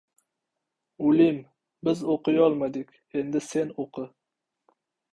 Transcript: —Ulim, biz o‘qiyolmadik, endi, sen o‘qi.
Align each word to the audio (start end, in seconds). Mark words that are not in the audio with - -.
—Ulim, 1.09 1.37
biz 1.89 2.03
o‘qiyolmadik, 2.15 2.99
endi, 3.23 3.45
sen 3.53 3.75
o‘qi. 3.87 4.11